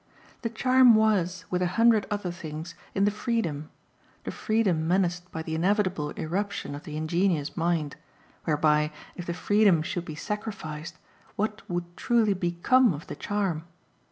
[0.41, 3.69] The charm was, with a hundred other things, in the freedom
[4.23, 7.97] the freedom menaced by the inevitable irruption of the ingenuous mind;
[8.45, 10.97] whereby, if the freedom should be sacrificed,
[11.35, 13.65] what would truly BECOME of the charm?